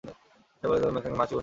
[0.03, 1.39] সে বলে, তোমার নাকে মাছি বসে আছে।